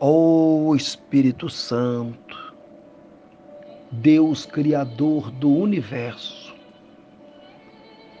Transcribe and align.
Oh, 0.00 0.74
Espírito 0.74 1.48
Santo, 1.48 2.52
Deus 3.92 4.44
Criador 4.44 5.30
do 5.30 5.48
universo, 5.48 6.52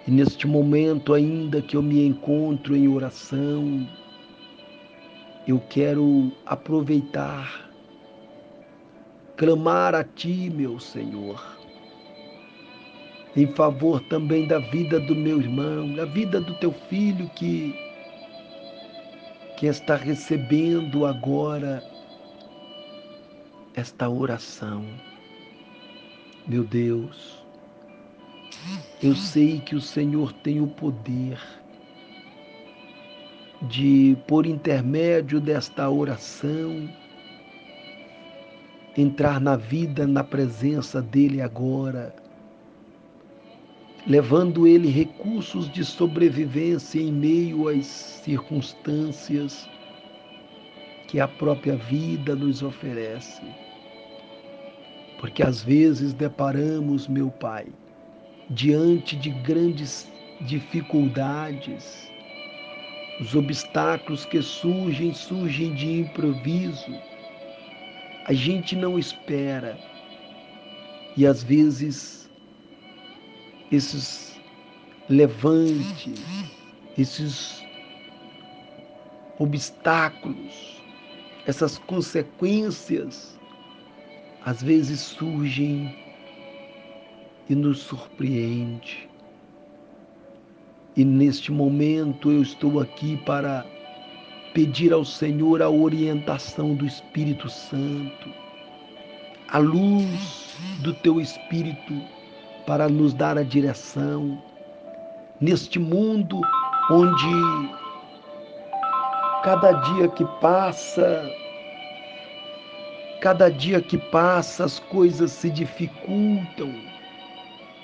e 0.06 0.10
neste 0.12 0.46
momento, 0.46 1.12
ainda 1.12 1.60
que 1.60 1.76
eu 1.76 1.82
me 1.82 2.06
encontro 2.06 2.76
em 2.76 2.86
oração, 2.86 3.88
eu 5.48 5.60
quero 5.68 6.30
aproveitar, 6.46 7.68
clamar 9.36 9.96
a 9.96 10.04
Ti, 10.04 10.50
meu 10.54 10.78
Senhor, 10.78 11.42
em 13.34 13.48
favor 13.48 14.00
também 14.02 14.46
da 14.46 14.60
vida 14.60 15.00
do 15.00 15.16
meu 15.16 15.40
irmão, 15.40 15.92
da 15.96 16.04
vida 16.04 16.40
do 16.40 16.54
teu 16.54 16.70
filho 16.72 17.28
que 17.30 17.74
que 19.64 19.68
está 19.70 19.96
recebendo 19.96 21.06
agora 21.06 21.82
esta 23.74 24.10
oração. 24.10 24.84
Meu 26.46 26.62
Deus, 26.62 27.42
eu 29.02 29.14
sei 29.16 29.60
que 29.60 29.74
o 29.74 29.80
Senhor 29.80 30.34
tem 30.34 30.60
o 30.60 30.66
poder 30.66 31.40
de, 33.62 34.18
por 34.28 34.44
intermédio 34.44 35.40
desta 35.40 35.88
oração, 35.88 36.86
entrar 38.94 39.40
na 39.40 39.56
vida, 39.56 40.06
na 40.06 40.22
presença 40.22 41.00
dEle 41.00 41.40
agora 41.40 42.14
levando 44.06 44.66
ele 44.66 44.88
recursos 44.88 45.70
de 45.70 45.84
sobrevivência 45.84 47.00
em 47.00 47.10
meio 47.10 47.68
às 47.68 47.86
circunstâncias 47.86 49.68
que 51.08 51.18
a 51.18 51.26
própria 51.26 51.76
vida 51.76 52.34
nos 52.34 52.62
oferece. 52.62 53.42
Porque 55.18 55.42
às 55.42 55.62
vezes 55.62 56.12
deparamos, 56.12 57.08
meu 57.08 57.30
Pai, 57.30 57.66
diante 58.50 59.16
de 59.16 59.30
grandes 59.30 60.10
dificuldades, 60.42 62.10
os 63.20 63.34
obstáculos 63.34 64.26
que 64.26 64.42
surgem, 64.42 65.14
surgem 65.14 65.74
de 65.74 66.00
improviso. 66.00 66.92
A 68.26 68.34
gente 68.34 68.76
não 68.76 68.98
espera 68.98 69.78
e 71.16 71.26
às 71.26 71.42
vezes 71.42 72.23
esses 73.70 74.40
levantes, 75.08 76.22
esses 76.96 77.64
obstáculos, 79.38 80.82
essas 81.46 81.78
consequências, 81.78 83.38
às 84.44 84.62
vezes 84.62 85.00
surgem 85.00 85.94
e 87.48 87.54
nos 87.54 87.80
surpreende. 87.80 89.08
E 90.96 91.04
neste 91.04 91.50
momento 91.50 92.30
eu 92.30 92.42
estou 92.42 92.80
aqui 92.80 93.16
para 93.24 93.66
pedir 94.54 94.92
ao 94.92 95.04
Senhor 95.04 95.60
a 95.60 95.68
orientação 95.68 96.74
do 96.74 96.86
Espírito 96.86 97.50
Santo, 97.50 98.30
a 99.48 99.58
luz 99.58 100.56
do 100.80 100.94
teu 100.94 101.20
Espírito 101.20 101.92
para 102.66 102.88
nos 102.88 103.12
dar 103.12 103.36
a 103.36 103.42
direção 103.42 104.42
neste 105.40 105.78
mundo 105.78 106.40
onde 106.90 107.74
cada 109.42 109.72
dia 109.72 110.08
que 110.08 110.24
passa, 110.40 111.30
cada 113.20 113.50
dia 113.50 113.80
que 113.82 113.98
passa 113.98 114.64
as 114.64 114.78
coisas 114.78 115.32
se 115.32 115.50
dificultam, 115.50 116.74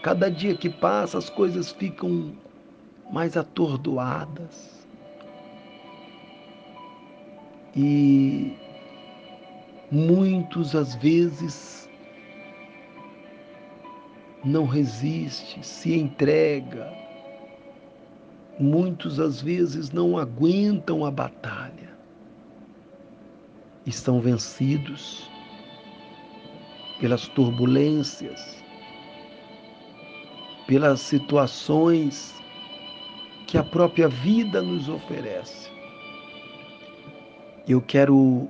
cada 0.03 0.31
dia 0.31 0.57
que 0.57 0.71
passa 0.71 1.19
as 1.19 1.29
coisas 1.29 1.71
ficam 1.71 2.33
mais 3.13 3.37
atordoadas. 3.37 4.87
E 7.77 8.57
muitos 9.91 10.75
às 10.75 10.95
vezes 10.95 11.90
não 14.45 14.65
resiste, 14.65 15.65
se 15.67 15.95
entrega. 15.95 16.91
Muitos 18.59 19.19
às 19.19 19.41
vezes 19.41 19.91
não 19.91 20.19
aguentam 20.19 21.05
a 21.05 21.11
batalha, 21.11 21.97
estão 23.87 24.21
vencidos 24.21 25.31
pelas 27.01 27.27
turbulências, 27.29 28.63
pelas 30.67 31.01
situações 31.01 32.35
que 33.47 33.57
a 33.57 33.65
própria 33.65 34.09
vida 34.09 34.61
nos 34.61 34.89
oferece. 34.89 35.71
Eu 37.67 37.81
quero 37.81 38.47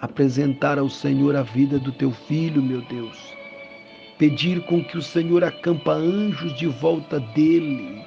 apresentar 0.00 0.78
ao 0.78 0.88
Senhor 0.88 1.36
a 1.36 1.42
vida 1.42 1.78
do 1.78 1.92
teu 1.92 2.10
filho, 2.10 2.62
meu 2.62 2.80
Deus 2.82 3.23
pedir 4.18 4.64
com 4.66 4.82
que 4.84 4.96
o 4.96 5.02
Senhor 5.02 5.42
acampa 5.42 5.92
anjos 5.92 6.54
de 6.54 6.66
volta 6.66 7.18
dele, 7.18 8.04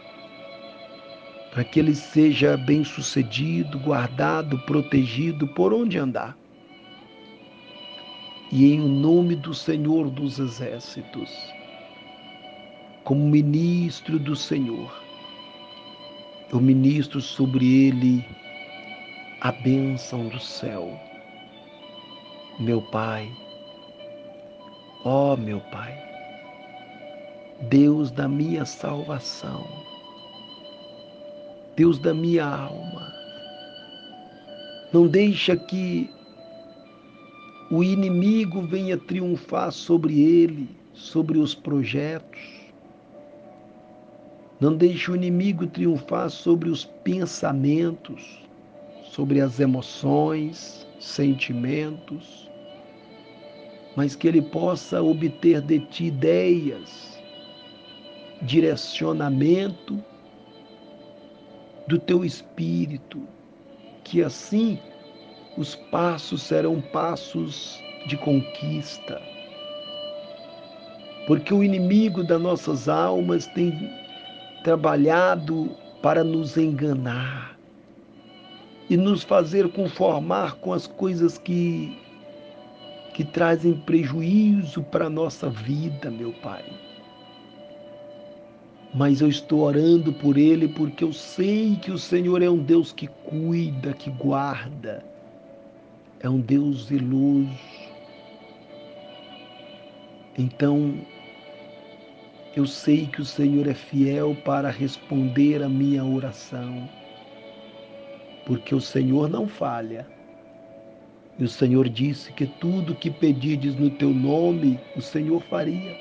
para 1.52 1.64
que 1.64 1.80
ele 1.80 1.96
seja 1.96 2.56
bem-sucedido, 2.56 3.80
guardado, 3.80 4.58
protegido 4.60 5.48
por 5.48 5.74
onde 5.74 5.98
andar. 5.98 6.38
E 8.52 8.72
em 8.72 8.80
nome 8.80 9.36
do 9.36 9.54
Senhor 9.54 10.10
dos 10.10 10.40
Exércitos, 10.40 11.30
como 13.04 13.28
ministro 13.28 14.18
do 14.18 14.36
Senhor, 14.36 14.94
eu 16.52 16.62
ministro 16.62 17.20
sobre 17.20 17.88
ele 17.88 18.26
a 19.42 19.52
bênção 19.52 20.30
do 20.30 20.40
céu. 20.40 20.98
Meu 22.60 22.82
Pai, 22.82 23.30
Ó 25.10 25.36
oh, 25.36 25.38
meu 25.38 25.62
Pai, 25.72 25.98
Deus 27.70 28.12
da 28.12 28.28
minha 28.28 28.66
salvação, 28.66 29.66
Deus 31.78 31.98
da 31.98 32.14
minha 32.14 32.46
alma, 32.46 33.14
não 34.92 35.08
deixa 35.08 35.56
que 35.56 36.10
o 37.72 37.82
inimigo 37.82 38.62
venha 38.64 38.98
triunfar 38.98 39.72
sobre 39.72 40.20
ele, 40.20 40.68
sobre 40.94 41.38
os 41.38 41.56
projetos. 41.56 42.42
Não 44.60 44.76
deixe 44.76 45.10
o 45.10 45.16
inimigo 45.16 45.68
triunfar 45.68 46.30
sobre 46.30 46.68
os 46.68 46.84
pensamentos, 46.84 48.42
sobre 49.06 49.40
as 49.40 49.58
emoções, 49.58 50.86
sentimentos 51.00 52.47
mas 53.98 54.16
que 54.16 54.28
ele 54.28 54.44
possa 54.44 55.02
obter 55.02 55.60
de 55.60 55.80
ti 55.80 56.06
ideias, 56.06 57.20
direcionamento 58.44 59.98
do 61.88 61.98
teu 61.98 62.24
espírito, 62.24 63.28
que 64.04 64.22
assim 64.22 64.78
os 65.58 65.74
passos 65.76 66.44
serão 66.44 66.80
passos 66.80 67.82
de 68.08 68.16
conquista. 68.18 69.20
Porque 71.26 71.52
o 71.52 71.64
inimigo 71.64 72.24
das 72.24 72.40
nossas 72.40 72.88
almas 72.88 73.48
tem 73.48 73.92
trabalhado 74.64 75.76
para 76.04 76.24
nos 76.24 76.56
enganar 76.56 77.58
e 78.92 78.96
nos 78.96 79.24
fazer 79.24 79.68
conformar 79.72 80.54
com 80.58 80.72
as 80.72 80.86
coisas 80.86 81.40
que 81.40 82.07
que 83.18 83.26
trazem 83.26 83.74
prejuízo 83.74 84.84
para 84.84 85.08
a 85.08 85.10
nossa 85.10 85.50
vida, 85.50 86.12
meu 86.12 86.32
Pai. 86.34 86.64
Mas 88.94 89.22
eu 89.22 89.28
estou 89.28 89.62
orando 89.62 90.14
por 90.14 90.38
ele 90.38 90.68
porque 90.68 91.04
eu 91.04 91.12
sei 91.12 91.78
que 91.78 91.90
o 91.90 91.98
Senhor 91.98 92.44
é 92.44 92.50
um 92.50 92.60
Deus 92.60 92.94
que 92.94 93.08
cuida, 93.08 93.92
que 93.94 94.12
guarda, 94.12 95.04
é 96.20 96.30
um 96.30 96.40
Deus 96.40 96.90
zeloso. 96.90 97.50
Então, 100.38 100.94
eu 102.56 102.68
sei 102.68 103.08
que 103.08 103.20
o 103.20 103.26
Senhor 103.26 103.66
é 103.66 103.74
fiel 103.74 104.36
para 104.46 104.70
responder 104.70 105.64
a 105.64 105.68
minha 105.68 106.06
oração, 106.06 106.88
porque 108.46 108.76
o 108.76 108.80
Senhor 108.80 109.28
não 109.28 109.48
falha. 109.48 110.17
E 111.40 111.44
o 111.44 111.48
Senhor 111.48 111.88
disse 111.88 112.34
que 112.34 112.48
tudo 112.48 112.96
que 112.96 113.12
pedides 113.12 113.76
no 113.76 113.90
teu 113.92 114.10
nome, 114.10 114.80
o 114.96 115.02
Senhor 115.02 115.42
faria. 115.44 115.96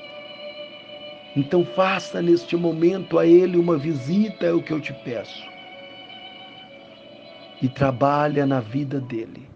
Então 1.35 1.63
faça 1.63 2.21
neste 2.21 2.57
momento 2.57 3.19
a 3.19 3.25
Ele 3.25 3.57
uma 3.57 3.77
visita, 3.77 4.47
é 4.47 4.51
o 4.51 4.63
que 4.63 4.73
eu 4.73 4.81
te 4.81 4.93
peço. 4.93 5.47
E 7.61 7.69
trabalha 7.69 8.45
na 8.45 8.59
vida 8.59 8.99
dele. 8.99 9.47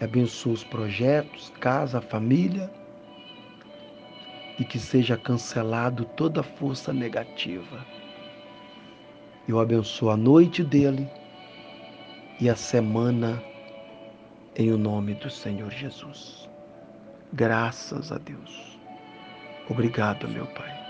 abençoa 0.00 0.52
os 0.52 0.64
projetos, 0.64 1.52
casa, 1.60 2.00
família 2.00 2.68
e 4.58 4.64
que 4.64 4.78
seja 4.78 5.16
cancelado 5.16 6.04
toda 6.16 6.42
força 6.42 6.92
negativa. 6.92 7.86
Eu 9.48 9.60
abençoo 9.60 10.10
a 10.10 10.16
noite 10.16 10.64
dele 10.64 11.08
e 12.40 12.48
a 12.48 12.56
semana 12.56 13.42
em 14.56 14.72
o 14.72 14.78
nome 14.78 15.14
do 15.14 15.30
Senhor 15.30 15.70
Jesus. 15.70 16.48
Graças 17.32 18.12
a 18.12 18.18
Deus. 18.18 18.78
Obrigado, 19.68 20.28
meu 20.28 20.46
Pai. 20.46 20.83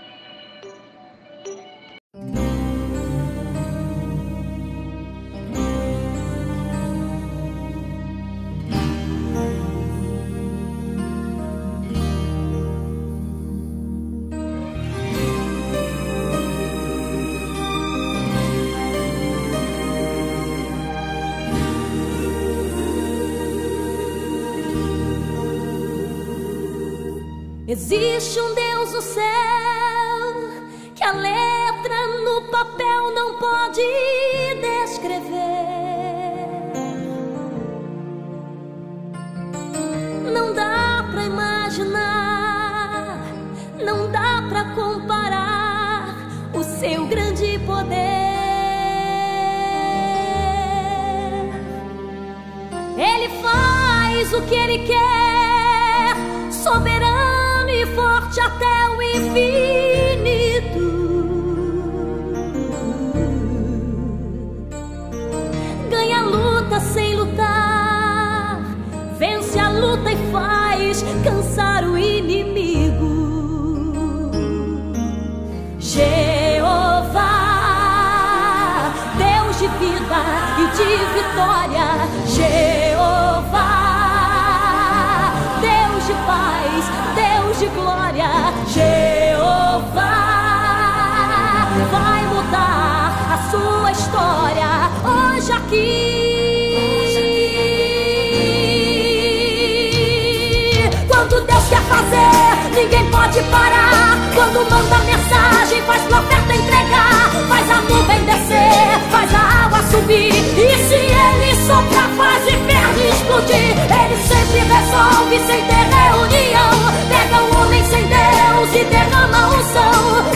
Existe 27.77 28.39
um 28.39 28.55
Deus 28.55 28.93
no 28.93 29.01
céu 29.01 29.23
que 30.95 31.03
a 31.03 31.11
letra 31.11 32.07
no 32.23 32.43
papel 32.43 33.13
não 33.13 33.37
pode 33.37 33.81
descrever. 34.61 35.25
Não 40.31 40.53
dá 40.53 41.05
pra 41.11 41.25
imaginar, 41.25 43.19
não 43.83 44.09
dá 44.09 44.41
pra 44.47 44.73
comparar 44.73 46.15
o 46.53 46.63
seu 46.63 47.05
grande 47.07 47.59
poder. 47.65 48.15
Ele 52.97 53.27
faz 53.41 54.31
o 54.31 54.41
que 54.43 54.55
ele 54.55 54.87
quer, 54.87 56.15
soberano 56.53 57.04
forte 58.35 58.41
até 58.41 58.89
o 58.89 59.01
infinito. 59.01 59.95
Ganha 65.89 66.21
luta 66.21 66.79
sem 66.79 67.14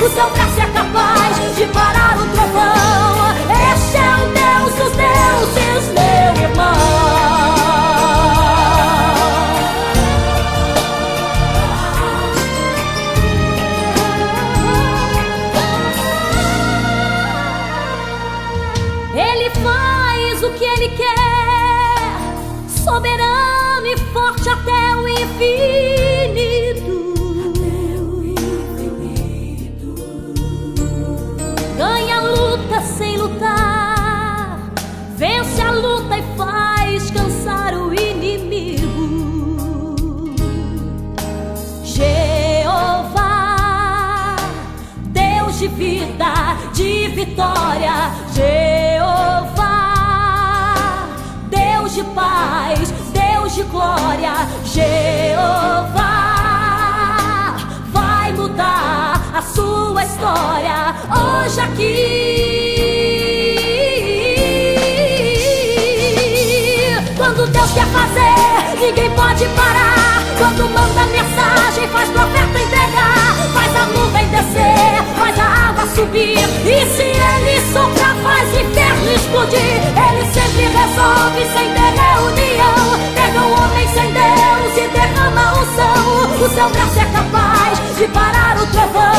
O 0.10 0.12
seu 0.12 0.28
braço 0.32 0.60
é 0.60 0.66
capaz 0.74 1.56
de 1.56 1.66
parar 1.68 2.18
o 2.18 2.26
trovão. 2.34 3.30
Este 3.74 3.98
é 3.98 4.10
o 4.16 4.26
Deus 4.34 4.74
dos 4.76 4.92
deuses, 4.98 5.84
meu 5.94 6.34
irmão. 6.46 6.74
Ele 19.14 19.50
faz 19.62 20.44
o 20.44 20.50
que 20.54 20.66
ele 20.66 20.90
quer, 20.98 21.06
soberano 22.84 23.86
e 23.86 23.96
forte 24.12 24.50
até 24.50 24.96
o 24.96 25.08
infinito. 25.08 26.69
Pode 69.40 69.56
parar. 69.56 70.24
Quando 70.38 70.70
manda 70.70 71.06
mensagem, 71.08 71.88
faz 71.90 72.10
profeta 72.10 72.60
entregar, 72.60 73.36
faz 73.54 73.76
a 73.76 73.86
nuvem 73.86 74.28
descer, 74.28 75.04
faz 75.18 75.40
a 75.40 75.70
água 75.70 75.88
subir. 75.96 76.38
E 76.38 76.86
se 76.96 77.04
ele 77.04 77.72
soprar, 77.72 78.16
faz 78.22 78.50
inferno 78.50 79.14
explodir. 79.14 79.80
Ele 79.96 80.26
sempre 80.34 80.64
resolve 80.64 81.46
sem 81.54 81.74
ter 81.74 81.94
reunião. 82.02 83.00
Pega 83.16 83.42
o 83.42 83.52
homem 83.52 83.88
sem 83.94 84.12
Deus 84.12 84.78
e 84.78 84.88
derrama 84.90 85.54
unção. 85.60 86.46
O 86.46 86.50
seu 86.50 86.70
braço 86.70 87.00
é 87.00 87.06
capaz 87.06 87.98
de 87.98 88.08
parar 88.08 88.58
o 88.58 88.68
trovão. 88.68 89.19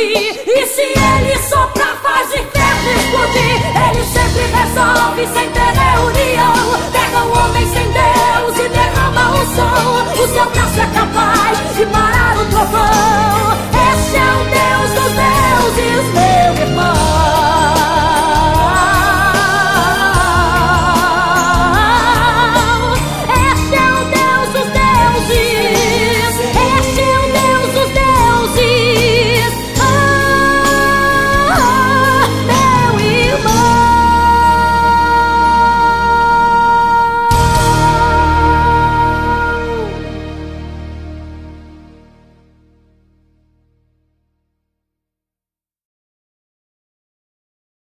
E 0.00 0.66
se 0.66 0.82
ele 0.82 1.36
soprar, 1.42 1.96
faz 2.00 2.30
de 2.30 2.38
inferno 2.38 2.90
explodir. 2.98 3.58
Ele 3.90 4.04
sempre 4.04 4.42
resolve 4.56 5.26
sem 5.26 5.50
ter 5.50 5.72
reunião. 5.74 6.54
Pega 6.92 7.24
o 7.24 7.30
homem 7.32 7.66
sem 7.66 7.84
Deus 7.90 8.58
e 8.64 8.68
derrama 8.68 9.30
o 9.30 9.46
som. 9.56 10.22
O 10.22 10.28
seu 10.28 10.50
braço 10.50 10.80
é 10.80 10.86
capaz 10.94 11.76
de 11.76 11.86
parar 11.86 12.38
o 12.38 12.44
trovão. 12.46 12.97